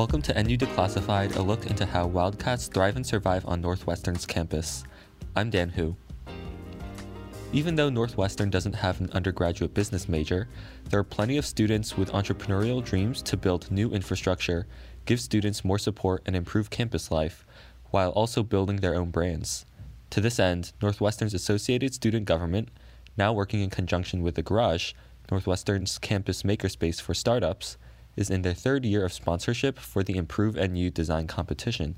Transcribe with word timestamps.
Welcome 0.00 0.22
to 0.22 0.42
NU 0.42 0.56
Declassified, 0.56 1.36
a 1.36 1.42
look 1.42 1.66
into 1.66 1.84
how 1.84 2.06
wildcats 2.06 2.68
thrive 2.68 2.96
and 2.96 3.04
survive 3.04 3.44
on 3.44 3.60
Northwestern's 3.60 4.24
campus. 4.24 4.82
I'm 5.36 5.50
Dan 5.50 5.68
Hu. 5.68 5.94
Even 7.52 7.74
though 7.74 7.90
Northwestern 7.90 8.48
doesn't 8.48 8.76
have 8.76 8.98
an 8.98 9.10
undergraduate 9.12 9.74
business 9.74 10.08
major, 10.08 10.48
there 10.88 10.98
are 10.98 11.04
plenty 11.04 11.36
of 11.36 11.44
students 11.44 11.98
with 11.98 12.12
entrepreneurial 12.12 12.82
dreams 12.82 13.20
to 13.24 13.36
build 13.36 13.70
new 13.70 13.90
infrastructure, 13.90 14.66
give 15.04 15.20
students 15.20 15.66
more 15.66 15.78
support, 15.78 16.22
and 16.24 16.34
improve 16.34 16.70
campus 16.70 17.10
life, 17.10 17.44
while 17.90 18.08
also 18.12 18.42
building 18.42 18.76
their 18.76 18.94
own 18.94 19.10
brands. 19.10 19.66
To 20.08 20.22
this 20.22 20.40
end, 20.40 20.72
Northwestern's 20.80 21.34
Associated 21.34 21.92
Student 21.92 22.24
Government, 22.24 22.70
now 23.18 23.34
working 23.34 23.60
in 23.60 23.68
conjunction 23.68 24.22
with 24.22 24.36
The 24.36 24.42
Garage, 24.42 24.94
Northwestern's 25.30 25.98
campus 25.98 26.42
makerspace 26.42 27.02
for 27.02 27.12
startups, 27.12 27.76
is 28.20 28.30
in 28.30 28.42
their 28.42 28.54
third 28.54 28.84
year 28.84 29.04
of 29.04 29.12
sponsorship 29.12 29.78
for 29.78 30.02
the 30.02 30.16
Improve 30.16 30.54
NU 30.54 30.90
Design 30.90 31.26
Competition. 31.26 31.96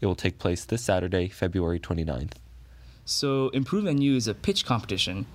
It 0.00 0.06
will 0.06 0.14
take 0.14 0.38
place 0.38 0.64
this 0.64 0.82
Saturday, 0.82 1.28
February 1.28 1.78
29th. 1.78 2.32
So, 3.04 3.50
Improve 3.50 3.84
NU 3.84 4.16
is 4.16 4.26
a 4.26 4.34
pitch 4.34 4.64
competition 4.64 5.26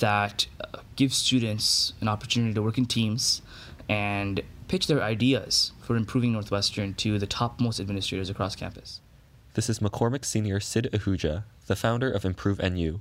that 0.00 0.46
uh, 0.60 0.80
gives 0.96 1.16
students 1.16 1.92
an 2.00 2.08
opportunity 2.08 2.52
to 2.54 2.62
work 2.62 2.76
in 2.76 2.86
teams 2.86 3.40
and 3.88 4.42
pitch 4.66 4.88
their 4.88 5.02
ideas 5.02 5.72
for 5.80 5.96
improving 5.96 6.32
Northwestern 6.32 6.94
to 6.94 7.18
the 7.18 7.26
topmost 7.26 7.80
administrators 7.80 8.28
across 8.28 8.56
campus. 8.56 9.00
This 9.54 9.70
is 9.70 9.78
McCormick 9.78 10.24
Senior 10.24 10.60
Sid 10.60 10.90
Ahuja, 10.92 11.44
the 11.66 11.76
founder 11.76 12.10
of 12.10 12.24
Improve 12.24 12.60
NU. 12.60 13.00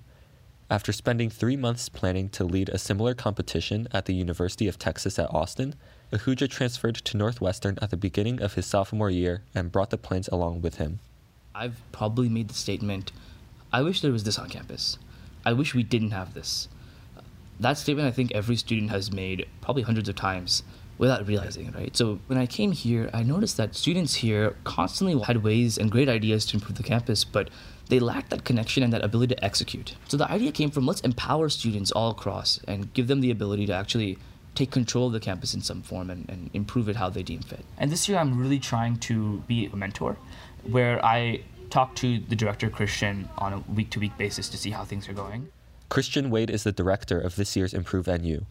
After 0.70 0.92
spending 0.92 1.30
three 1.30 1.58
months 1.58 1.90
planning 1.90 2.30
to 2.30 2.44
lead 2.44 2.70
a 2.70 2.78
similar 2.78 3.14
competition 3.14 3.88
at 3.92 4.06
the 4.06 4.14
University 4.14 4.68
of 4.68 4.78
Texas 4.78 5.18
at 5.18 5.34
Austin, 5.34 5.76
Ahuja 6.12 6.50
transferred 6.50 6.96
to 6.96 7.18
Northwestern 7.18 7.78
at 7.82 7.90
the 7.90 7.98
beginning 7.98 8.42
of 8.42 8.54
his 8.54 8.66
sophomore 8.66 9.10
year 9.10 9.44
and 9.54 9.72
brought 9.72 9.90
the 9.90 9.98
plans 9.98 10.30
along 10.30 10.62
with 10.62 10.76
him. 10.76 11.00
I've 11.54 11.82
probably 11.92 12.30
made 12.30 12.48
the 12.48 12.54
statement 12.54 13.12
I 13.74 13.82
wish 13.82 14.00
there 14.00 14.14
was 14.14 14.24
this 14.24 14.40
on 14.40 14.48
campus. 14.48 14.98
I 15.46 15.52
wish 15.52 15.76
we 15.76 15.84
didn't 15.84 16.12
have 16.12 16.34
this. 16.34 16.70
That 17.60 17.78
statement 17.78 18.08
I 18.08 18.12
think 18.12 18.32
every 18.32 18.56
student 18.56 18.92
has 18.92 19.12
made 19.12 19.48
probably 19.60 19.84
hundreds 19.84 20.08
of 20.08 20.16
times 20.16 20.64
without 20.98 21.28
realizing 21.28 21.72
right? 21.74 21.96
So 21.96 22.20
when 22.28 22.40
I 22.40 22.46
came 22.46 22.72
here, 22.72 23.10
I 23.14 23.24
noticed 23.24 23.58
that 23.58 23.76
students 23.76 24.16
here 24.16 24.56
constantly 24.64 25.20
had 25.22 25.44
ways 25.44 25.78
and 25.78 25.92
great 25.92 26.08
ideas 26.08 26.46
to 26.48 26.56
improve 26.56 26.78
the 26.78 26.84
campus, 26.84 27.26
but 27.26 27.50
they 27.90 28.00
lacked 28.00 28.30
that 28.30 28.46
connection 28.46 28.82
and 28.82 28.94
that 28.94 29.04
ability 29.04 29.36
to 29.36 29.44
execute. 29.44 29.96
So 30.08 30.16
the 30.16 30.32
idea 30.32 30.54
came 30.54 30.72
from 30.72 30.86
let's 30.86 31.02
empower 31.02 31.50
students 31.50 31.92
all 31.92 32.12
across 32.12 32.62
and 32.66 32.94
give 32.94 33.08
them 33.08 33.20
the 33.20 33.32
ability 33.32 33.66
to 33.66 33.74
actually 33.74 34.18
take 34.58 34.72
control 34.72 35.08
of 35.08 35.14
the 35.14 35.20
campus 35.20 35.54
in 35.54 35.62
some 35.62 35.84
form 35.84 36.10
and, 36.10 36.28
and 36.30 36.50
improve 36.54 36.90
it 36.90 36.96
how 36.96 37.10
they 37.10 37.22
deem 37.22 37.42
fit. 37.42 37.64
And 37.78 37.92
this 37.92 38.10
year 38.10 38.18
I'm 38.18 38.40
really 38.40 38.60
trying 38.60 38.98
to 39.10 39.44
be 39.48 39.68
a 39.68 39.76
mentor 39.76 40.18
where 40.64 41.04
I 41.06 41.42
talk 41.70 41.96
to 41.98 42.20
the 42.20 42.36
director 42.36 42.70
Christian 42.70 43.30
on 43.38 43.54
a 43.54 43.60
week 43.72 43.92
to 43.92 44.00
week 44.00 44.18
basis 44.18 44.50
to 44.50 44.58
see 44.58 44.72
how 44.72 44.84
things 44.84 45.08
are 45.08 45.14
going. 45.14 45.50
Christian 45.90 46.30
Wade 46.32 46.50
is 46.50 46.64
the 46.64 46.72
director 46.72 47.20
of 47.20 47.36
this 47.36 47.56
year's 47.56 47.74
Improve 47.74 48.08
NU. 48.08 48.42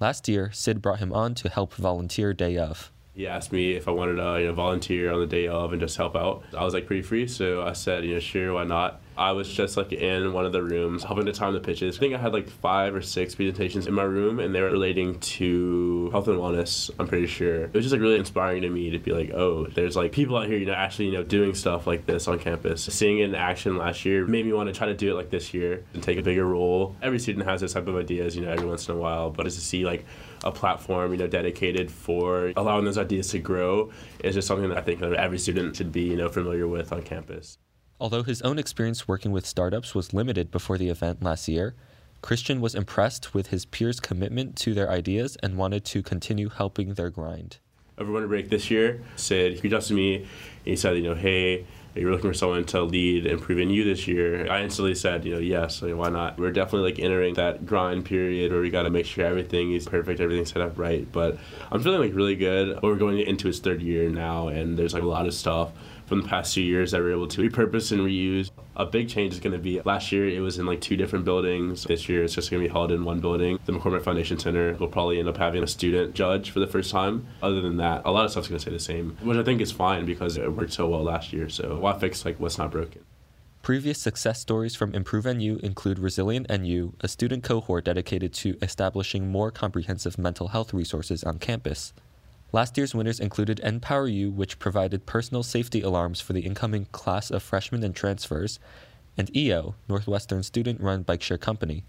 Last 0.00 0.28
year, 0.28 0.50
Sid 0.52 0.82
brought 0.82 0.98
him 0.98 1.12
on 1.12 1.34
to 1.36 1.48
help 1.48 1.72
volunteer 1.74 2.34
day 2.34 2.56
of. 2.58 2.90
He 3.14 3.26
asked 3.26 3.52
me 3.52 3.72
if 3.72 3.88
I 3.88 3.92
wanted 3.92 4.16
to 4.16 4.40
you 4.40 4.46
know, 4.48 4.52
volunteer 4.52 5.10
on 5.12 5.20
the 5.20 5.26
day 5.26 5.46
of 5.46 5.72
and 5.72 5.80
just 5.80 5.96
help 5.96 6.16
out. 6.16 6.42
I 6.54 6.64
was 6.64 6.74
like 6.74 6.86
pretty 6.86 7.02
free, 7.02 7.26
so 7.28 7.62
I 7.62 7.72
said, 7.72 8.04
you 8.04 8.14
know, 8.14 8.20
sure, 8.20 8.52
why 8.52 8.64
not? 8.64 9.00
I 9.18 9.32
was 9.32 9.48
just 9.48 9.76
like 9.76 9.92
in 9.92 10.32
one 10.32 10.44
of 10.44 10.52
the 10.52 10.62
rooms 10.62 11.02
helping 11.02 11.26
to 11.26 11.32
time 11.32 11.54
the 11.54 11.60
pitches. 11.60 11.96
I 11.96 12.00
think 12.00 12.14
I 12.14 12.18
had 12.18 12.32
like 12.32 12.48
five 12.48 12.94
or 12.94 13.00
six 13.00 13.34
presentations 13.34 13.86
in 13.86 13.94
my 13.94 14.02
room, 14.02 14.40
and 14.40 14.54
they 14.54 14.60
were 14.60 14.70
relating 14.70 15.18
to 15.20 16.10
health 16.12 16.28
and 16.28 16.38
wellness. 16.38 16.90
I'm 16.98 17.08
pretty 17.08 17.26
sure 17.26 17.64
it 17.64 17.74
was 17.74 17.84
just 17.84 17.92
like 17.92 18.02
really 18.02 18.18
inspiring 18.18 18.62
to 18.62 18.68
me 18.68 18.90
to 18.90 18.98
be 18.98 19.12
like, 19.12 19.30
oh, 19.32 19.66
there's 19.66 19.96
like 19.96 20.12
people 20.12 20.36
out 20.36 20.46
here, 20.46 20.58
you 20.58 20.66
know, 20.66 20.74
actually 20.74 21.06
you 21.06 21.12
know 21.12 21.22
doing 21.22 21.54
stuff 21.54 21.86
like 21.86 22.06
this 22.06 22.28
on 22.28 22.38
campus. 22.38 22.82
Seeing 22.82 23.18
it 23.18 23.24
in 23.24 23.34
action 23.34 23.76
last 23.76 24.04
year 24.04 24.26
made 24.26 24.44
me 24.44 24.52
want 24.52 24.68
to 24.68 24.74
try 24.74 24.86
to 24.86 24.94
do 24.94 25.10
it 25.10 25.14
like 25.14 25.30
this 25.30 25.54
year 25.54 25.84
and 25.94 26.02
take 26.02 26.18
a 26.18 26.22
bigger 26.22 26.44
role. 26.44 26.94
Every 27.02 27.18
student 27.18 27.46
has 27.46 27.60
this 27.60 27.72
type 27.72 27.86
of 27.86 27.96
ideas, 27.96 28.36
you 28.36 28.42
know, 28.42 28.50
every 28.50 28.66
once 28.66 28.88
in 28.88 28.94
a 28.94 28.98
while, 28.98 29.30
but 29.30 29.44
to 29.44 29.50
see 29.50 29.84
like 29.84 30.04
a 30.44 30.52
platform, 30.52 31.12
you 31.12 31.18
know, 31.18 31.26
dedicated 31.26 31.90
for 31.90 32.52
allowing 32.56 32.84
those 32.84 32.98
ideas 32.98 33.28
to 33.28 33.38
grow 33.38 33.90
is 34.22 34.34
just 34.34 34.46
something 34.46 34.68
that 34.68 34.78
I 34.78 34.82
think 34.82 35.02
every 35.02 35.38
student 35.38 35.76
should 35.76 35.92
be, 35.92 36.02
you 36.02 36.16
know, 36.16 36.28
familiar 36.28 36.68
with 36.68 36.92
on 36.92 37.02
campus. 37.02 37.58
Although 37.98 38.24
his 38.24 38.42
own 38.42 38.58
experience 38.58 39.08
working 39.08 39.32
with 39.32 39.46
startups 39.46 39.94
was 39.94 40.12
limited 40.12 40.50
before 40.50 40.76
the 40.76 40.90
event 40.90 41.22
last 41.22 41.48
year, 41.48 41.74
Christian 42.20 42.60
was 42.60 42.74
impressed 42.74 43.32
with 43.32 43.48
his 43.48 43.64
peers' 43.64 44.00
commitment 44.00 44.56
to 44.56 44.74
their 44.74 44.90
ideas 44.90 45.36
and 45.42 45.56
wanted 45.56 45.84
to 45.86 46.02
continue 46.02 46.50
helping 46.50 46.94
their 46.94 47.08
grind. 47.08 47.58
Over 47.98 48.12
winter 48.12 48.28
break 48.28 48.50
this 48.50 48.70
year, 48.70 49.02
Sid 49.16 49.54
he 49.54 49.60
reached 49.60 49.74
out 49.74 49.82
to 49.82 49.94
me. 49.94 50.16
And 50.16 50.26
he 50.64 50.76
said, 50.76 50.96
you 50.96 51.04
know, 51.04 51.14
hey, 51.14 51.64
you're 51.94 52.10
looking 52.10 52.30
for 52.30 52.36
someone 52.36 52.64
to 52.66 52.82
lead 52.82 53.24
Improve 53.24 53.66
NU 53.66 53.82
this 53.84 54.06
year. 54.06 54.50
I 54.50 54.62
instantly 54.62 54.94
said, 54.94 55.24
you 55.24 55.32
know, 55.32 55.40
yes, 55.40 55.80
like, 55.80 55.94
why 55.94 56.10
not? 56.10 56.38
We're 56.38 56.52
definitely 56.52 56.90
like 56.90 56.98
entering 56.98 57.34
that 57.34 57.64
grind 57.64 58.04
period 58.04 58.52
where 58.52 58.60
we 58.60 58.68
got 58.68 58.82
to 58.82 58.90
make 58.90 59.06
sure 59.06 59.24
everything 59.24 59.72
is 59.72 59.86
perfect, 59.86 60.20
everything's 60.20 60.52
set 60.52 60.60
up 60.60 60.78
right. 60.78 61.10
But 61.10 61.38
I'm 61.72 61.82
feeling 61.82 62.00
like 62.00 62.14
really 62.14 62.36
good. 62.36 62.78
We're 62.82 62.96
going 62.96 63.18
into 63.20 63.46
his 63.46 63.60
third 63.60 63.80
year 63.80 64.10
now, 64.10 64.48
and 64.48 64.76
there's 64.76 64.92
like 64.92 65.02
a 65.02 65.06
lot 65.06 65.26
of 65.26 65.32
stuff 65.32 65.72
from 66.06 66.22
the 66.22 66.28
past 66.28 66.54
two 66.54 66.62
years 66.62 66.92
that 66.92 67.00
we're 67.00 67.12
able 67.12 67.28
to 67.28 67.48
repurpose 67.48 67.92
and 67.92 68.00
reuse. 68.00 68.50
A 68.76 68.86
big 68.86 69.08
change 69.08 69.34
is 69.34 69.40
going 69.40 69.52
to 69.52 69.58
be 69.58 69.80
last 69.82 70.12
year 70.12 70.28
it 70.28 70.40
was 70.40 70.58
in 70.58 70.66
like 70.66 70.80
two 70.80 70.96
different 70.96 71.24
buildings. 71.24 71.84
This 71.84 72.08
year 72.08 72.24
it's 72.24 72.34
just 72.34 72.50
going 72.50 72.62
to 72.62 72.68
be 72.68 72.72
held 72.72 72.92
in 72.92 73.04
one 73.04 73.20
building. 73.20 73.58
The 73.64 73.72
McCormick 73.72 74.02
Foundation 74.02 74.38
Center 74.38 74.74
will 74.74 74.88
probably 74.88 75.18
end 75.18 75.28
up 75.28 75.36
having 75.36 75.62
a 75.62 75.66
student 75.66 76.14
judge 76.14 76.50
for 76.50 76.60
the 76.60 76.66
first 76.66 76.90
time. 76.90 77.26
Other 77.42 77.60
than 77.60 77.76
that, 77.78 78.02
a 78.04 78.10
lot 78.10 78.24
of 78.24 78.30
stuff's 78.30 78.48
going 78.48 78.58
to 78.58 78.62
stay 78.62 78.72
the 78.72 78.78
same, 78.78 79.16
which 79.22 79.36
I 79.36 79.42
think 79.42 79.60
is 79.60 79.72
fine 79.72 80.06
because 80.06 80.36
it 80.36 80.52
worked 80.52 80.72
so 80.72 80.88
well 80.88 81.02
last 81.02 81.32
year. 81.32 81.48
So 81.48 81.76
why 81.78 81.98
fix 81.98 82.24
like 82.24 82.38
what's 82.38 82.58
not 82.58 82.70
broken? 82.70 83.02
Previous 83.66 83.98
success 83.98 84.38
stories 84.38 84.76
from 84.76 84.94
Improve 84.94 85.24
NU 85.24 85.58
include 85.60 85.98
Resilient 85.98 86.48
NU, 86.48 86.92
a 87.00 87.08
student 87.08 87.42
cohort 87.42 87.84
dedicated 87.86 88.32
to 88.34 88.56
establishing 88.62 89.26
more 89.26 89.50
comprehensive 89.50 90.18
mental 90.18 90.48
health 90.48 90.72
resources 90.72 91.24
on 91.24 91.40
campus. 91.40 91.92
Last 92.56 92.78
year's 92.78 92.94
winners 92.94 93.20
included 93.20 93.60
NPower 93.62 94.10
U, 94.10 94.30
which 94.30 94.58
provided 94.58 95.04
personal 95.04 95.42
safety 95.42 95.82
alarms 95.82 96.22
for 96.22 96.32
the 96.32 96.40
incoming 96.40 96.86
class 96.86 97.30
of 97.30 97.42
freshmen 97.42 97.84
and 97.84 97.94
transfers, 97.94 98.58
and 99.14 99.28
EO, 99.36 99.74
Northwestern 99.90 100.42
student 100.42 100.80
run 100.80 101.02
bike 101.02 101.20
share 101.20 101.36
company. 101.36 101.84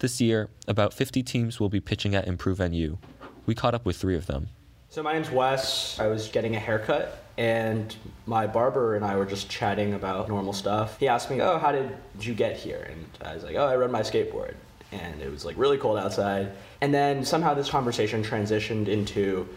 This 0.00 0.20
year, 0.20 0.50
about 0.66 0.92
50 0.92 1.22
teams 1.22 1.58
will 1.58 1.70
be 1.70 1.80
pitching 1.80 2.14
at 2.14 2.28
Improve 2.28 2.58
NU. 2.58 2.98
We 3.46 3.54
caught 3.54 3.72
up 3.72 3.86
with 3.86 3.96
three 3.96 4.14
of 4.14 4.26
them. 4.26 4.50
So, 4.90 5.02
my 5.02 5.14
name's 5.14 5.30
Wes. 5.30 5.98
I 5.98 6.08
was 6.08 6.28
getting 6.28 6.54
a 6.54 6.60
haircut, 6.60 7.24
and 7.38 7.96
my 8.26 8.46
barber 8.46 8.94
and 8.94 9.02
I 9.02 9.16
were 9.16 9.24
just 9.24 9.48
chatting 9.48 9.94
about 9.94 10.28
normal 10.28 10.52
stuff. 10.52 11.00
He 11.00 11.08
asked 11.08 11.30
me, 11.30 11.40
Oh, 11.40 11.56
how 11.56 11.72
did 11.72 11.96
you 12.20 12.34
get 12.34 12.58
here? 12.58 12.90
And 12.90 13.06
I 13.26 13.36
was 13.36 13.42
like, 13.42 13.56
Oh, 13.56 13.64
I 13.64 13.74
rode 13.74 13.90
my 13.90 14.02
skateboard. 14.02 14.52
And 14.92 15.22
it 15.22 15.30
was 15.30 15.46
like 15.46 15.56
really 15.56 15.78
cold 15.78 15.96
outside. 15.96 16.52
And 16.82 16.92
then 16.92 17.24
somehow 17.24 17.54
this 17.54 17.70
conversation 17.70 18.22
transitioned 18.22 18.88
into, 18.88 19.48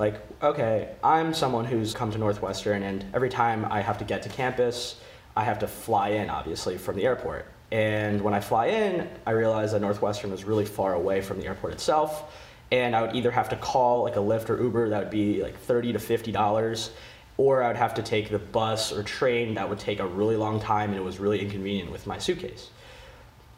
like, 0.00 0.14
okay, 0.42 0.88
I'm 1.04 1.34
someone 1.34 1.66
who's 1.66 1.92
come 1.92 2.10
to 2.10 2.16
Northwestern, 2.16 2.82
and 2.82 3.04
every 3.12 3.28
time 3.28 3.66
I 3.66 3.82
have 3.82 3.98
to 3.98 4.04
get 4.04 4.22
to 4.22 4.30
campus, 4.30 4.98
I 5.36 5.44
have 5.44 5.58
to 5.58 5.68
fly 5.68 6.08
in, 6.08 6.30
obviously, 6.30 6.78
from 6.78 6.96
the 6.96 7.04
airport. 7.04 7.44
And 7.70 8.22
when 8.22 8.32
I 8.32 8.40
fly 8.40 8.68
in, 8.68 9.06
I 9.26 9.32
realized 9.32 9.74
that 9.74 9.82
Northwestern 9.82 10.30
was 10.30 10.42
really 10.42 10.64
far 10.64 10.94
away 10.94 11.20
from 11.20 11.38
the 11.38 11.46
airport 11.46 11.74
itself, 11.74 12.34
and 12.72 12.96
I 12.96 13.02
would 13.02 13.14
either 13.14 13.30
have 13.30 13.50
to 13.50 13.56
call 13.56 14.04
like 14.04 14.16
a 14.16 14.20
Lyft 14.20 14.48
or 14.48 14.60
Uber 14.60 14.88
that 14.88 15.00
would 15.00 15.10
be 15.10 15.42
like 15.42 15.58
thirty 15.60 15.92
to 15.92 15.98
fifty 15.98 16.32
dollars, 16.32 16.92
or 17.36 17.62
I 17.62 17.68
would 17.68 17.76
have 17.76 17.92
to 17.94 18.02
take 18.02 18.30
the 18.30 18.38
bus 18.38 18.92
or 18.92 19.02
train 19.02 19.54
that 19.54 19.68
would 19.68 19.78
take 19.78 20.00
a 20.00 20.06
really 20.06 20.36
long 20.36 20.60
time, 20.60 20.90
and 20.90 20.98
it 20.98 21.04
was 21.04 21.18
really 21.18 21.40
inconvenient 21.42 21.92
with 21.92 22.06
my 22.06 22.16
suitcase. 22.16 22.70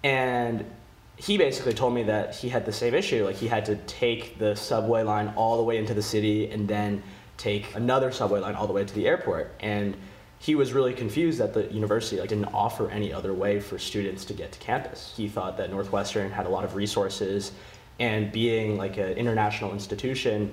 And 0.03 0.65
he 1.23 1.39
basically 1.39 1.73
told 1.73 1.95
me 1.95 2.03
that 2.03 2.35
he 2.35 2.49
had 2.49 2.67
the 2.67 2.73
same 2.73 2.95
issue. 2.95 3.25
Like 3.25 3.37
he 3.37 3.47
had 3.47 3.65
to 3.67 3.77
take 3.77 4.39
the 4.39 4.57
subway 4.57 5.05
line 5.05 5.33
all 5.37 5.57
the 5.57 5.63
way 5.63 5.79
into 5.79 5.95
the 5.95 6.03
city 6.03 6.51
and 6.51 6.67
then 6.67 7.01
take 7.37 7.75
another 7.77 8.11
subway 8.11 8.41
line 8.41 8.57
all 8.57 8.67
the 8.67 8.73
way 8.73 8.85
to 8.85 8.95
the 8.95 9.07
airport. 9.07 9.55
And 9.61 9.97
he 10.41 10.57
was 10.57 10.73
really 10.73 10.93
confused 10.93 11.39
that 11.39 11.55
the 11.55 11.73
university 11.73 12.19
like, 12.19 12.29
didn't 12.29 12.53
offer 12.53 12.91
any 12.91 13.13
other 13.13 13.33
way 13.33 13.61
for 13.61 13.79
students 13.79 14.25
to 14.25 14.35
get 14.35 14.51
to 14.51 14.59
campus. 14.59 15.15
He 15.17 15.29
thought 15.29 15.57
that 15.59 15.71
Northwestern 15.71 16.33
had 16.33 16.47
a 16.47 16.49
lot 16.49 16.65
of 16.65 16.75
resources, 16.75 17.53
and 18.01 18.33
being 18.33 18.77
like 18.77 18.97
an 18.97 19.13
international 19.13 19.73
institution, 19.73 20.53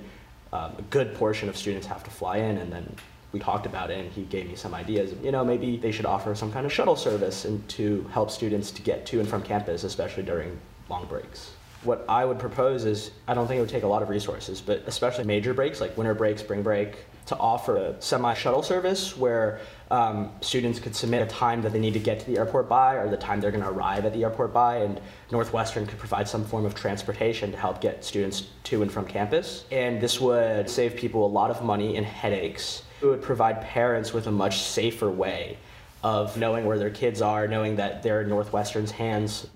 um, 0.52 0.76
a 0.78 0.82
good 0.90 1.14
portion 1.16 1.48
of 1.48 1.56
students 1.56 1.88
have 1.88 2.04
to 2.04 2.10
fly 2.10 2.36
in 2.36 2.58
and 2.58 2.72
then 2.72 2.94
we 3.32 3.40
talked 3.40 3.66
about 3.66 3.90
it 3.90 3.98
and 3.98 4.12
he 4.12 4.22
gave 4.22 4.48
me 4.48 4.56
some 4.56 4.74
ideas. 4.74 5.14
You 5.22 5.32
know, 5.32 5.44
maybe 5.44 5.76
they 5.76 5.92
should 5.92 6.06
offer 6.06 6.34
some 6.34 6.52
kind 6.52 6.66
of 6.66 6.72
shuttle 6.72 6.96
service 6.96 7.44
and 7.44 7.66
to 7.70 8.06
help 8.12 8.30
students 8.30 8.70
to 8.72 8.82
get 8.82 9.06
to 9.06 9.20
and 9.20 9.28
from 9.28 9.42
campus, 9.42 9.84
especially 9.84 10.24
during 10.24 10.58
long 10.88 11.06
breaks. 11.06 11.52
What 11.82 12.04
I 12.08 12.24
would 12.24 12.38
propose 12.38 12.84
is 12.84 13.10
I 13.26 13.34
don't 13.34 13.46
think 13.46 13.58
it 13.58 13.60
would 13.60 13.70
take 13.70 13.84
a 13.84 13.88
lot 13.88 14.02
of 14.02 14.08
resources, 14.08 14.60
but 14.60 14.82
especially 14.86 15.24
major 15.24 15.54
breaks 15.54 15.80
like 15.80 15.96
winter 15.96 16.14
break, 16.14 16.38
spring 16.38 16.62
break, 16.62 17.04
to 17.30 17.36
offer 17.38 17.76
a 17.76 18.02
semi 18.02 18.34
shuttle 18.34 18.62
service 18.62 19.16
where 19.16 19.60
um, 19.92 20.32
students 20.40 20.80
could 20.80 20.96
submit 20.96 21.22
a 21.22 21.26
time 21.26 21.62
that 21.62 21.72
they 21.72 21.78
need 21.78 21.94
to 21.94 22.00
get 22.00 22.18
to 22.18 22.26
the 22.26 22.36
airport 22.36 22.68
by 22.68 22.96
or 22.96 23.08
the 23.08 23.16
time 23.16 23.40
they're 23.40 23.52
going 23.52 23.62
to 23.62 23.70
arrive 23.70 24.04
at 24.04 24.12
the 24.12 24.24
airport 24.24 24.52
by, 24.52 24.78
and 24.78 25.00
Northwestern 25.30 25.86
could 25.86 25.98
provide 25.98 26.28
some 26.28 26.44
form 26.44 26.66
of 26.66 26.74
transportation 26.74 27.52
to 27.52 27.56
help 27.56 27.80
get 27.80 28.04
students 28.04 28.48
to 28.64 28.82
and 28.82 28.90
from 28.90 29.06
campus. 29.06 29.64
And 29.70 30.00
this 30.00 30.20
would 30.20 30.68
save 30.68 30.96
people 30.96 31.24
a 31.24 31.28
lot 31.28 31.52
of 31.52 31.62
money 31.62 31.96
and 31.96 32.04
headaches. 32.04 32.82
It 33.00 33.06
would 33.06 33.22
provide 33.22 33.60
parents 33.62 34.12
with 34.12 34.26
a 34.26 34.32
much 34.32 34.60
safer 34.62 35.08
way 35.08 35.56
of 36.02 36.36
knowing 36.36 36.66
where 36.66 36.78
their 36.78 36.90
kids 36.90 37.22
are, 37.22 37.46
knowing 37.46 37.76
that 37.76 38.02
they're 38.02 38.22
in 38.22 38.28
Northwestern's 38.28 38.90
hands. 38.90 39.46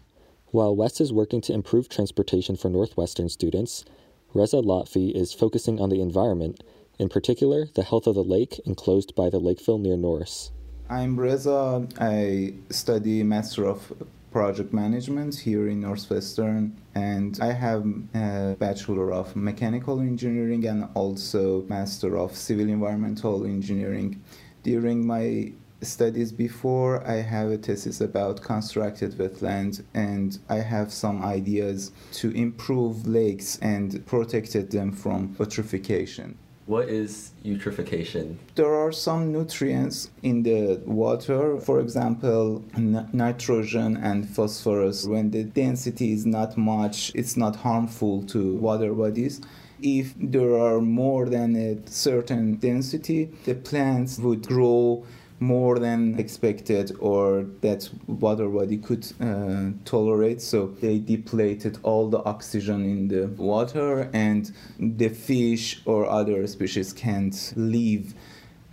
While 0.52 0.76
Wes 0.76 1.00
is 1.00 1.12
working 1.12 1.40
to 1.40 1.52
improve 1.52 1.88
transportation 1.88 2.54
for 2.54 2.68
Northwestern 2.68 3.28
students, 3.28 3.84
Reza 4.32 4.58
Lotfi 4.58 5.12
is 5.12 5.32
focusing 5.32 5.80
on 5.80 5.90
the 5.90 6.00
environment 6.00 6.62
in 6.98 7.08
particular 7.08 7.66
the 7.74 7.82
health 7.82 8.06
of 8.06 8.14
the 8.14 8.22
lake 8.22 8.60
enclosed 8.66 9.14
by 9.14 9.28
the 9.30 9.40
Lakefill 9.40 9.80
near 9.80 9.96
Norris. 9.96 10.50
I'm 10.88 11.18
Reza. 11.18 11.88
I 11.98 12.54
study 12.70 13.22
Master 13.22 13.64
of 13.64 13.92
Project 14.30 14.72
Management 14.72 15.36
here 15.36 15.68
in 15.68 15.80
Northwestern, 15.80 16.76
and 16.94 17.38
I 17.40 17.52
have 17.52 17.86
a 18.14 18.56
Bachelor 18.58 19.12
of 19.12 19.34
Mechanical 19.36 20.00
Engineering 20.00 20.66
and 20.66 20.88
also 20.94 21.62
Master 21.68 22.18
of 22.18 22.34
Civil 22.34 22.68
Environmental 22.68 23.44
Engineering. 23.44 24.20
During 24.62 25.06
my 25.06 25.52
studies 25.82 26.32
before, 26.32 27.06
I 27.06 27.22
have 27.22 27.50
a 27.50 27.58
thesis 27.58 28.00
about 28.00 28.42
constructed 28.42 29.12
wetland, 29.12 29.84
and 29.94 30.38
I 30.48 30.56
have 30.56 30.92
some 30.92 31.24
ideas 31.24 31.92
to 32.14 32.30
improve 32.32 33.06
lakes 33.06 33.58
and 33.62 34.04
protected 34.04 34.70
them 34.70 34.92
from 34.92 35.34
eutrophication. 35.36 36.34
What 36.66 36.88
is 36.88 37.32
eutrophication? 37.44 38.36
There 38.54 38.74
are 38.74 38.90
some 38.90 39.30
nutrients 39.30 40.10
in 40.22 40.44
the 40.44 40.80
water, 40.86 41.58
for 41.58 41.78
example, 41.78 42.64
n- 42.74 43.06
nitrogen 43.12 43.98
and 43.98 44.26
phosphorus. 44.26 45.06
When 45.06 45.30
the 45.30 45.44
density 45.44 46.12
is 46.12 46.24
not 46.24 46.56
much, 46.56 47.12
it's 47.14 47.36
not 47.36 47.56
harmful 47.56 48.22
to 48.28 48.56
water 48.56 48.94
bodies. 48.94 49.42
If 49.82 50.14
there 50.18 50.58
are 50.58 50.80
more 50.80 51.28
than 51.28 51.54
a 51.54 51.86
certain 51.86 52.54
density, 52.54 53.30
the 53.44 53.54
plants 53.56 54.18
would 54.18 54.46
grow 54.46 55.04
more 55.40 55.78
than 55.78 56.18
expected 56.18 56.92
or 57.00 57.44
that 57.60 57.88
water 58.06 58.48
body 58.48 58.78
could 58.78 59.06
uh, 59.20 59.70
tolerate. 59.84 60.40
So 60.40 60.68
they 60.80 60.98
depleted 60.98 61.78
all 61.82 62.08
the 62.08 62.22
oxygen 62.24 62.84
in 62.84 63.08
the 63.08 63.26
water 63.26 64.10
and 64.12 64.50
the 64.78 65.08
fish 65.08 65.82
or 65.84 66.08
other 66.08 66.46
species 66.46 66.92
can't 66.92 67.52
live 67.56 68.14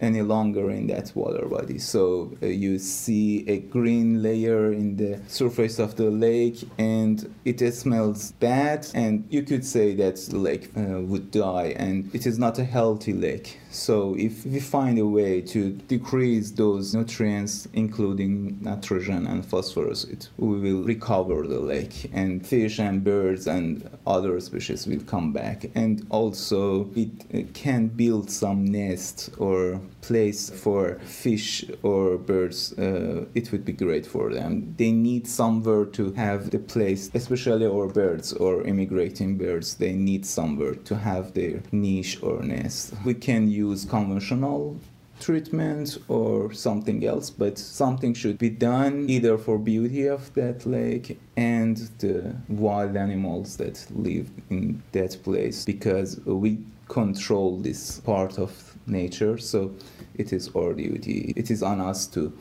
any 0.01 0.21
longer 0.21 0.69
in 0.71 0.87
that 0.87 1.11
water 1.15 1.45
body. 1.45 1.77
So 1.77 2.35
uh, 2.41 2.47
you 2.47 2.79
see 2.79 3.47
a 3.47 3.59
green 3.59 4.21
layer 4.21 4.73
in 4.73 4.97
the 4.97 5.21
surface 5.27 5.79
of 5.79 5.95
the 5.95 6.09
lake 6.09 6.67
and 6.77 7.33
it 7.45 7.59
smells 7.73 8.31
bad 8.33 8.87
and 8.93 9.25
you 9.29 9.43
could 9.43 9.65
say 9.65 9.93
that 9.95 10.15
the 10.17 10.37
lake 10.37 10.71
uh, 10.75 11.01
would 11.01 11.31
die 11.31 11.73
and 11.77 12.13
it 12.13 12.25
is 12.25 12.39
not 12.39 12.59
a 12.59 12.63
healthy 12.63 13.13
lake. 13.13 13.59
So 13.71 14.15
if 14.17 14.45
we 14.45 14.59
find 14.59 14.99
a 14.99 15.05
way 15.05 15.39
to 15.41 15.71
decrease 15.71 16.51
those 16.51 16.93
nutrients, 16.93 17.69
including 17.71 18.57
nitrogen 18.61 19.25
and 19.27 19.45
phosphorus, 19.45 20.03
it, 20.03 20.27
we 20.37 20.59
will 20.59 20.83
recover 20.83 21.47
the 21.47 21.59
lake, 21.59 22.09
and 22.11 22.45
fish 22.45 22.79
and 22.79 23.01
birds 23.01 23.47
and 23.47 23.89
other 24.05 24.37
species 24.41 24.85
will 24.87 24.99
come 25.01 25.31
back. 25.31 25.71
And 25.73 26.05
also, 26.09 26.89
it 26.95 27.53
can 27.53 27.87
build 27.87 28.29
some 28.29 28.65
nest 28.65 29.29
or 29.37 29.79
place 30.01 30.49
for 30.49 30.99
fish 30.99 31.65
or 31.83 32.17
birds. 32.17 32.73
Uh, 32.77 33.25
it 33.35 33.51
would 33.51 33.65
be 33.65 33.73
great 33.73 34.05
for 34.05 34.33
them. 34.33 34.73
They 34.77 34.91
need 34.91 35.27
somewhere 35.27 35.85
to 35.85 36.11
have 36.13 36.51
the 36.51 36.59
place, 36.59 37.09
especially 37.13 37.65
our 37.65 37.87
birds 37.87 38.33
or 38.33 38.63
immigrating 38.63 39.37
birds. 39.37 39.75
They 39.75 39.93
need 39.93 40.25
somewhere 40.25 40.75
to 40.75 40.95
have 40.95 41.33
their 41.33 41.61
niche 41.71 42.21
or 42.21 42.41
nest. 42.41 42.93
We 43.05 43.13
can 43.13 43.49
use 43.49 43.85
conventional 43.85 44.79
treatment 45.21 45.97
or 46.07 46.51
something 46.51 47.05
else, 47.05 47.29
but 47.29 47.57
something 47.57 48.13
should 48.13 48.37
be 48.37 48.49
done 48.49 49.09
either 49.09 49.37
for 49.37 49.57
beauty 49.57 50.07
of 50.07 50.33
that 50.33 50.65
lake 50.65 51.19
and 51.37 51.77
the 51.99 52.35
wild 52.49 52.97
animals 52.97 53.57
that 53.57 53.85
live 53.95 54.29
in 54.49 54.81
that 54.91 55.17
place 55.23 55.63
because 55.63 56.19
we 56.25 56.57
control 56.87 57.57
this 57.57 57.99
part 58.01 58.37
of 58.37 58.75
nature. 58.85 59.37
So 59.37 59.71
it 60.15 60.33
is 60.33 60.49
our 60.55 60.73
duty. 60.73 61.33
It 61.37 61.49
is 61.51 61.63
on 61.63 61.79
us 61.79 62.07
to 62.07 62.33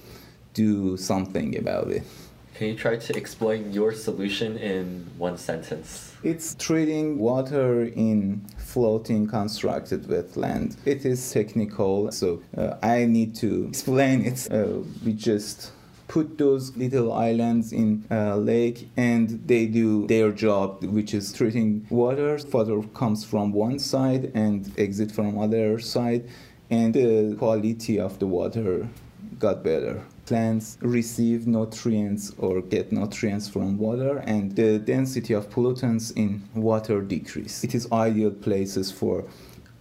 do 0.55 0.97
something 0.97 1.57
about 1.57 1.89
it. 1.91 2.03
Can 2.61 2.69
you 2.69 2.75
try 2.75 2.97
to 2.97 3.17
explain 3.17 3.73
your 3.73 3.91
solution 3.91 4.59
in 4.59 5.07
one 5.17 5.39
sentence? 5.39 6.15
It's 6.23 6.55
treating 6.57 7.19
water 7.19 7.85
in 7.85 8.45
floating 8.59 9.27
constructed 9.27 10.03
wetland. 10.03 10.77
It 10.85 11.07
is 11.07 11.33
technical, 11.33 12.13
so 12.13 12.43
uh, 12.59 12.75
I 12.83 13.07
need 13.07 13.35
to 13.37 13.65
explain 13.69 14.27
it. 14.27 14.47
Uh, 14.53 14.83
we 15.03 15.15
just 15.15 15.73
put 16.07 16.37
those 16.37 16.77
little 16.77 17.15
islands 17.15 17.73
in 17.73 18.05
a 18.11 18.37
lake 18.37 18.91
and 18.95 19.41
they 19.49 19.65
do 19.65 20.07
their 20.09 20.31
job 20.31 20.85
which 20.85 21.15
is 21.15 21.33
treating 21.33 21.87
water 21.89 22.39
water 22.53 22.83
comes 22.93 23.25
from 23.25 23.53
one 23.53 23.79
side 23.79 24.33
and 24.35 24.71
exit 24.77 25.11
from 25.11 25.39
other 25.39 25.79
side 25.79 26.29
and 26.69 26.93
the 26.93 27.35
quality 27.39 27.99
of 27.99 28.19
the 28.19 28.27
water 28.27 28.87
got 29.39 29.63
better 29.63 30.05
plants 30.31 30.79
receive 30.81 31.49
nutrients 31.49 32.33
or 32.39 32.63
get 32.63 32.93
nutrients 32.93 33.49
from 33.49 33.77
water 33.77 34.19
and 34.19 34.55
the 34.55 34.79
density 34.79 35.35
of 35.35 35.51
pollutants 35.51 36.13
in 36.17 36.41
water 36.55 37.01
decrease. 37.01 37.65
It 37.65 37.75
is 37.75 37.91
ideal 37.91 38.31
places 38.31 38.93
for 38.93 39.25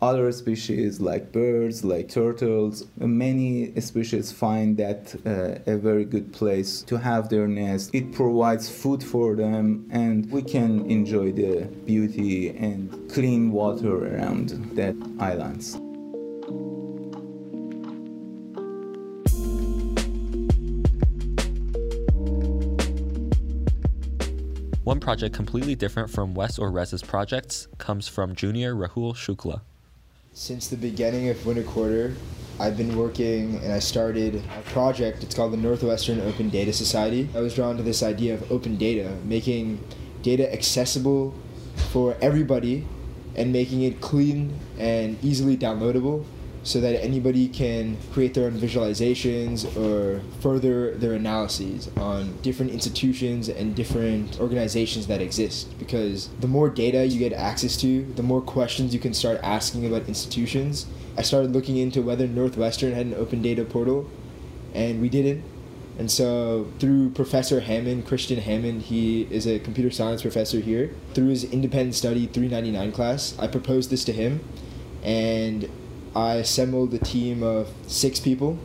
other 0.01 0.31
species 0.31 1.00
like 1.00 1.31
birds, 1.31 1.84
like 1.84 2.10
turtles. 2.10 2.88
Many 2.98 3.80
species 3.80 4.31
find 4.31 4.75
that 4.78 5.13
uh, 5.24 5.72
a 5.72 5.78
very 5.78 6.06
good 6.06 6.34
place 6.34 6.81
to 6.84 6.98
have 6.98 7.30
their 7.30 7.48
nest. 7.48 7.92
It 7.94 8.12
provides 8.12 8.68
food 8.81 9.04
for 9.04 9.36
them, 9.36 9.88
and 9.92 10.31
we 10.31 10.42
can 10.42 10.90
enjoy 10.90 11.31
the 11.31 11.66
beauty 11.86 12.50
and 12.57 12.90
clean 13.13 13.51
water 13.51 13.94
around 14.16 14.48
that 14.75 14.96
islands. 15.19 15.78
One 24.89 25.00
project 25.00 25.36
completely 25.36 25.75
different 25.75 26.10
from 26.10 26.34
Wes 26.34 26.58
or 26.58 26.72
Rez's 26.72 27.03
projects 27.03 27.67
comes 27.77 28.08
from 28.08 28.34
junior 28.34 28.74
Rahul 28.74 29.13
Shukla. 29.13 29.62
Since 30.34 30.67
the 30.69 30.77
beginning 30.77 31.29
of 31.29 31.46
winter 31.46 31.62
quarter, 31.62 32.15
I've 32.60 32.75
been 32.75 32.98
working 32.98 33.58
and 33.58 33.72
I 33.72 33.77
started 33.77 34.41
a 34.58 34.62
project. 34.72 35.24
It's 35.24 35.36
called 35.36 35.53
the 35.53 35.58
Northwestern 35.58 36.19
Open 36.22 36.50
Data 36.50 36.74
Society. 36.74 37.29
I 37.36 37.39
was 37.39 37.53
drawn 37.53 37.77
to 37.77 37.84
this 37.84 38.01
idea 38.01 38.34
of 38.34 38.51
open 38.51 38.77
data, 38.77 39.15
making 39.25 39.79
data 40.24 40.51
accessible 40.51 41.36
for 41.91 42.17
everybody 42.19 42.88
and 43.36 43.53
making 43.53 43.84
it 43.84 44.01
clean 44.01 44.60
and 44.79 45.24
easily 45.24 45.55
downloadable 45.55 46.25
so 46.63 46.82
that 46.82 47.01
anybody 47.04 47.48
can 47.48 47.98
create 48.12 48.34
their 48.34 48.46
own 48.46 48.60
visualizations 48.60 49.66
or 49.78 50.22
further 50.42 50.96
their 50.96 51.13
analyses 51.13 51.89
on 51.98 52.38
different 52.42 52.72
institutions 52.72 53.48
and 53.48 53.75
different 53.75 54.39
organizations 54.39 55.08
that 55.08 55.22
exist. 55.22 55.78
Because 55.80 56.30
the 56.42 56.48
more 56.48 56.70
data 56.70 57.06
you 57.06 57.20
get 57.20 57.34
access 57.34 57.78
to, 57.78 58.04
the 58.16 58.24
more 58.24 58.42
questions 58.42 58.94
you 58.94 59.00
can 59.00 59.13
start 59.13 59.39
asking 59.42 59.86
about 59.86 60.08
institutions. 60.08 60.86
I 61.18 61.22
started 61.22 61.54
looking 61.54 61.78
into 61.78 62.01
whether 62.01 62.28
Northwestern 62.28 62.94
had 62.94 63.06
an 63.06 63.13
open 63.16 63.42
data 63.42 63.63
portal, 63.63 64.10
and 64.74 65.01
we 65.01 65.10
didn't. 65.10 65.44
And 65.98 66.10
so, 66.10 66.72
through 66.80 67.10
Professor 67.10 67.60
Hammond, 67.60 68.08
Kristian 68.08 68.39
Hammond, 68.39 68.84
he 68.84 69.24
is 69.30 69.46
a 69.46 69.60
computer 69.60 69.92
science 69.92 70.22
professor 70.22 70.62
here. 70.62 70.96
Through 71.13 71.28
his 71.28 71.44
independent 71.44 71.96
study 71.96 72.25
399 72.25 72.94
class, 72.94 73.38
I 73.38 73.48
proposed 73.48 73.89
this 73.89 74.06
to 74.06 74.13
him, 74.13 74.39
and 75.04 75.70
I 76.16 76.36
assembled 76.36 76.94
a 76.94 77.00
team 77.00 77.44
of 77.44 77.70
six 77.88 78.20
people, 78.20 78.58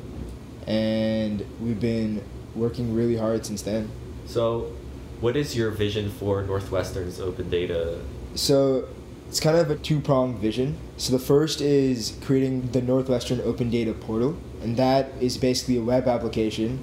and 0.67 1.45
we've 1.61 1.81
been 1.81 2.23
working 2.55 2.95
really 2.95 3.17
hard 3.17 3.45
since 3.45 3.63
then. 3.63 3.91
So, 4.27 4.73
what 5.21 5.37
is 5.37 5.57
your 5.57 5.71
vision 5.71 6.11
for 6.11 6.43
Northwestern's 6.43 7.21
open 7.21 7.51
data? 7.51 8.01
So, 8.35 8.89
it's 9.29 9.41
kind 9.41 9.57
of 9.57 9.71
a 9.71 9.77
two 9.77 10.01
pronged 10.01 10.39
vision. 10.39 10.77
So, 10.97 11.13
the 11.13 11.19
first 11.19 11.61
is 11.61 12.17
creating 12.23 12.71
the 12.71 12.81
Northwestern 12.81 13.41
Open 13.43 13.71
Data 13.71 13.93
Portal, 13.93 14.37
and 14.63 14.77
that 14.77 15.13
is 15.21 15.37
basically 15.37 15.77
a 15.77 15.83
web 15.83 16.09
application 16.09 16.83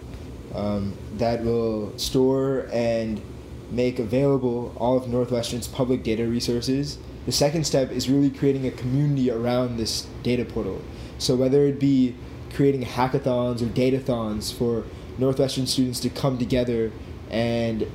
um, 0.53 0.94
that 1.18 1.44
will 1.44 1.98
store 1.98 2.68
and 2.72 3.22
make 3.71 3.99
available 3.99 4.73
all 4.77 4.97
of 4.97 5.07
Northwestern's 5.07 5.67
public 5.67 6.03
data 6.03 6.27
resources 6.27 6.97
the 7.25 7.31
second 7.31 7.65
step 7.65 7.91
is 7.91 8.09
really 8.09 8.29
creating 8.29 8.65
a 8.65 8.71
community 8.71 9.29
around 9.29 9.77
this 9.77 10.07
data 10.23 10.43
portal. 10.43 10.81
So 11.17 11.35
whether 11.35 11.65
it 11.67 11.79
be 11.79 12.15
creating 12.53 12.83
hackathons 12.83 13.61
or 13.61 13.67
datathons 13.67 14.51
for 14.53 14.85
Northwestern 15.17 15.67
students 15.67 15.99
to 15.99 16.09
come 16.09 16.37
together 16.37 16.91
and 17.29 17.87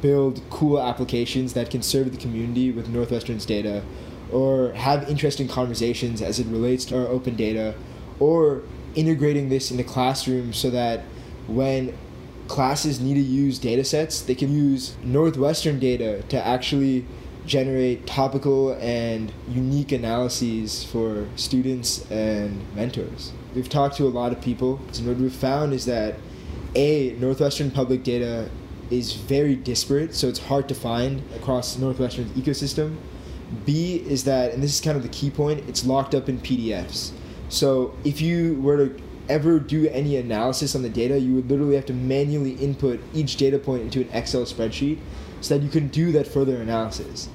build 0.00 0.42
cool 0.50 0.80
applications 0.80 1.52
that 1.52 1.70
can 1.70 1.82
serve 1.82 2.10
the 2.10 2.18
community 2.18 2.72
with 2.72 2.88
Northwestern's 2.88 3.46
data, 3.46 3.84
or 4.32 4.72
have 4.72 5.08
interesting 5.08 5.46
conversations 5.46 6.20
as 6.20 6.40
it 6.40 6.46
relates 6.48 6.84
to 6.86 7.00
our 7.00 7.06
open 7.06 7.36
data, 7.36 7.74
or 8.18 8.62
integrating 8.96 9.48
this 9.48 9.70
into 9.70 9.84
classrooms 9.84 10.56
so 10.56 10.70
that 10.70 11.04
when 11.46 11.96
classes 12.52 13.00
need 13.00 13.14
to 13.14 13.20
use 13.20 13.58
data 13.58 13.82
sets, 13.82 14.20
they 14.20 14.34
can 14.34 14.52
use 14.52 14.94
Northwestern 15.02 15.78
data 15.78 16.22
to 16.28 16.46
actually 16.46 17.06
generate 17.46 18.06
topical 18.06 18.74
and 18.74 19.32
unique 19.48 19.90
analyses 19.90 20.84
for 20.84 21.26
students 21.34 22.08
and 22.10 22.62
mentors. 22.74 23.32
We've 23.54 23.70
talked 23.70 23.96
to 23.96 24.06
a 24.06 24.12
lot 24.20 24.32
of 24.32 24.42
people, 24.42 24.78
and 24.98 25.06
what 25.08 25.16
we've 25.16 25.32
found 25.32 25.72
is 25.72 25.86
that 25.86 26.16
A, 26.74 27.16
Northwestern 27.18 27.70
public 27.70 28.04
data 28.04 28.50
is 28.90 29.14
very 29.14 29.56
disparate, 29.56 30.14
so 30.14 30.28
it's 30.28 30.38
hard 30.38 30.68
to 30.68 30.74
find 30.74 31.22
across 31.34 31.78
Northwestern's 31.78 32.32
ecosystem. 32.32 32.98
B 33.64 33.96
is 34.06 34.24
that, 34.24 34.52
and 34.52 34.62
this 34.62 34.74
is 34.74 34.80
kind 34.82 34.98
of 34.98 35.02
the 35.02 35.08
key 35.08 35.30
point, 35.30 35.66
it's 35.70 35.86
locked 35.86 36.14
up 36.14 36.28
in 36.28 36.38
PDFs. 36.38 37.12
So 37.48 37.94
if 38.04 38.20
you 38.20 38.60
were 38.60 38.76
to 38.76 39.02
ever 39.28 39.58
do 39.58 39.88
any 39.88 40.16
analysis 40.16 40.74
on 40.74 40.82
the 40.82 40.88
data, 40.88 41.18
you 41.18 41.34
would 41.34 41.50
literally 41.50 41.76
have 41.76 41.86
to 41.86 41.92
manually 41.92 42.52
input 42.52 43.00
each 43.14 43.36
data 43.36 43.58
point 43.58 43.82
into 43.82 44.00
an 44.00 44.08
Excel 44.12 44.42
spreadsheet 44.42 44.98
so 45.40 45.56
that 45.56 45.64
you 45.64 45.70
can 45.70 45.88
do 45.88 46.12
that 46.12 46.26
further 46.26 46.56
analysis. 46.60 47.28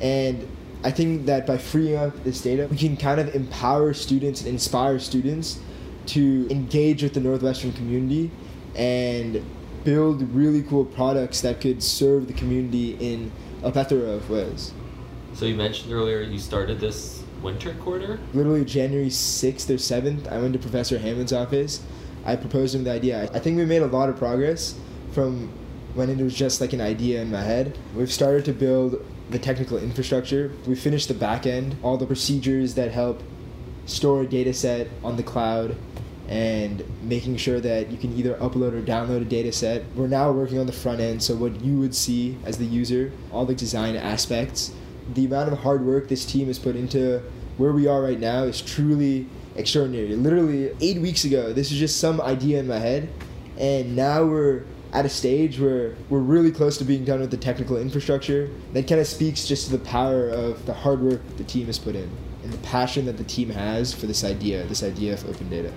And 0.00 0.48
I 0.84 0.90
think 0.90 1.26
that 1.26 1.46
by 1.46 1.58
freeing 1.58 1.96
up 1.96 2.24
this 2.24 2.40
data, 2.40 2.66
we 2.68 2.76
can 2.76 2.96
kind 2.96 3.20
of 3.20 3.34
empower 3.34 3.94
students 3.94 4.40
and 4.40 4.48
inspire 4.50 4.98
students 4.98 5.60
to 6.06 6.48
engage 6.50 7.02
with 7.02 7.14
the 7.14 7.20
Northwestern 7.20 7.72
community 7.72 8.30
and 8.74 9.44
build 9.84 10.22
really 10.34 10.62
cool 10.62 10.84
products 10.84 11.40
that 11.42 11.60
could 11.60 11.82
serve 11.82 12.26
the 12.26 12.32
community 12.32 12.96
in 13.00 13.30
a 13.62 13.70
plethora 13.70 14.10
of 14.10 14.28
ways. 14.28 14.72
So 15.34 15.44
you 15.44 15.54
mentioned 15.54 15.92
earlier 15.92 16.20
you 16.20 16.38
started 16.38 16.80
this 16.80 17.22
winter 17.42 17.74
quarter? 17.74 18.18
Literally 18.32 18.64
January 18.64 19.08
6th 19.08 19.70
or 19.70 19.74
7th, 19.74 20.30
I 20.30 20.38
went 20.38 20.52
to 20.52 20.58
Professor 20.58 20.98
Hammond's 20.98 21.32
office. 21.32 21.82
I 22.24 22.36
proposed 22.36 22.74
him 22.74 22.84
the 22.84 22.92
idea. 22.92 23.28
I 23.34 23.38
think 23.38 23.56
we 23.56 23.64
made 23.64 23.82
a 23.82 23.86
lot 23.86 24.08
of 24.08 24.16
progress 24.16 24.78
from 25.12 25.52
when 25.94 26.08
it 26.08 26.18
was 26.18 26.34
just 26.34 26.60
like 26.60 26.72
an 26.72 26.80
idea 26.80 27.20
in 27.20 27.30
my 27.30 27.42
head. 27.42 27.76
We've 27.94 28.12
started 28.12 28.44
to 28.46 28.52
build 28.52 29.04
the 29.30 29.38
technical 29.38 29.78
infrastructure. 29.78 30.52
We 30.66 30.74
finished 30.74 31.08
the 31.08 31.14
back 31.14 31.46
end, 31.46 31.76
all 31.82 31.96
the 31.96 32.06
procedures 32.06 32.74
that 32.74 32.92
help 32.92 33.22
store 33.86 34.22
a 34.22 34.26
data 34.26 34.54
set 34.54 34.88
on 35.02 35.16
the 35.16 35.22
cloud 35.22 35.76
and 36.28 36.82
making 37.02 37.36
sure 37.36 37.60
that 37.60 37.90
you 37.90 37.98
can 37.98 38.16
either 38.16 38.34
upload 38.34 38.72
or 38.72 38.80
download 38.80 39.22
a 39.22 39.24
data 39.24 39.52
set. 39.52 39.84
We're 39.94 40.06
now 40.06 40.30
working 40.30 40.58
on 40.58 40.66
the 40.66 40.72
front 40.72 41.00
end, 41.00 41.22
so 41.22 41.34
what 41.34 41.60
you 41.60 41.78
would 41.80 41.94
see 41.94 42.38
as 42.44 42.58
the 42.58 42.64
user, 42.64 43.12
all 43.32 43.44
the 43.44 43.54
design 43.54 43.96
aspects. 43.96 44.72
The 45.14 45.26
amount 45.26 45.52
of 45.52 45.58
hard 45.58 45.84
work 45.84 46.08
this 46.08 46.24
team 46.24 46.46
has 46.46 46.58
put 46.58 46.76
into 46.76 47.22
where 47.56 47.72
we 47.72 47.86
are 47.86 48.02
right 48.02 48.18
now 48.18 48.44
is 48.44 48.60
truly 48.60 49.28
extraordinary. 49.56 50.14
Literally, 50.16 50.74
eight 50.80 51.00
weeks 51.00 51.24
ago, 51.24 51.52
this 51.52 51.70
was 51.70 51.78
just 51.78 52.00
some 52.00 52.20
idea 52.20 52.58
in 52.60 52.66
my 52.66 52.78
head, 52.78 53.08
and 53.58 53.94
now 53.94 54.24
we're 54.24 54.64
at 54.92 55.06
a 55.06 55.08
stage 55.08 55.58
where 55.58 55.94
we're 56.10 56.18
really 56.18 56.50
close 56.50 56.76
to 56.78 56.84
being 56.84 57.04
done 57.04 57.20
with 57.20 57.30
the 57.30 57.36
technical 57.36 57.78
infrastructure. 57.78 58.50
That 58.72 58.86
kind 58.86 59.00
of 59.00 59.06
speaks 59.06 59.46
just 59.46 59.66
to 59.66 59.76
the 59.76 59.84
power 59.84 60.28
of 60.28 60.64
the 60.66 60.74
hard 60.74 61.00
work 61.00 61.20
the 61.36 61.44
team 61.44 61.66
has 61.66 61.78
put 61.78 61.94
in 61.94 62.10
and 62.42 62.52
the 62.52 62.58
passion 62.58 63.06
that 63.06 63.16
the 63.16 63.24
team 63.24 63.50
has 63.50 63.94
for 63.94 64.06
this 64.06 64.24
idea, 64.24 64.64
this 64.64 64.82
idea 64.82 65.14
of 65.14 65.28
open 65.28 65.48
data. 65.48 65.72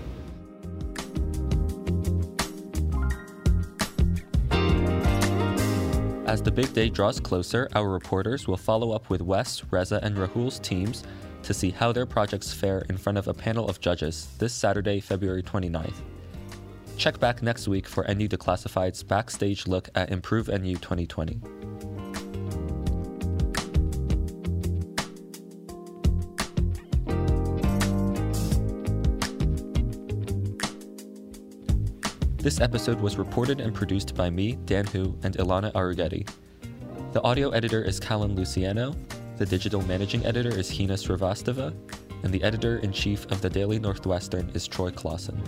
As 6.36 6.42
the 6.42 6.52
big 6.52 6.74
day 6.74 6.90
draws 6.90 7.18
closer, 7.22 7.70
our 7.76 7.90
reporters 7.90 8.46
will 8.46 8.58
follow 8.58 8.92
up 8.92 9.10
with 9.10 9.22
Wes, 9.22 9.64
Reza, 9.72 10.02
and 10.04 10.18
Rahul's 10.18 10.60
teams 10.60 11.02
to 11.44 11.54
see 11.54 11.70
how 11.70 11.94
their 11.94 12.06
projects 12.06 12.52
fare 12.52 12.80
in 12.90 12.98
front 12.98 13.18
of 13.18 13.30
a 13.30 13.34
panel 13.34 13.70
of 13.70 13.80
judges 13.80 14.28
this 14.38 14.52
Saturday, 14.52 15.00
February 15.00 15.42
29th. 15.42 15.96
Check 16.98 17.22
back 17.22 17.42
next 17.42 17.70
week 17.70 17.88
for 17.88 18.04
NU 18.14 18.28
Declassified's 18.28 19.02
backstage 19.02 19.66
look 19.66 19.88
at 19.96 20.12
Improve 20.12 20.50
NU 20.50 20.74
2020. 20.74 21.40
This 32.46 32.62
episode 32.62 33.02
was 33.02 33.18
reported 33.18 33.60
and 33.60 33.74
produced 33.74 34.14
by 34.14 34.30
me, 34.30 34.52
Dan 34.66 34.86
Hu, 34.86 35.18
and 35.24 35.36
Ilana 35.38 35.74
Arougheti. 35.74 36.30
The 37.12 37.24
audio 37.24 37.50
editor 37.50 37.82
is 37.82 38.00
Callan 38.00 38.36
Luciano, 38.36 38.94
the 39.38 39.48
digital 39.48 39.82
managing 39.88 40.24
editor 40.28 40.56
is 40.56 40.70
Hina 40.70 40.94
Srivastava, 40.94 41.74
and 42.22 42.32
the 42.32 42.44
editor 42.44 42.78
in 42.78 42.92
chief 42.92 43.26
of 43.32 43.42
the 43.42 43.50
Daily 43.50 43.80
Northwestern 43.80 44.52
is 44.54 44.68
Troy 44.68 44.92
Closson. 44.92 45.44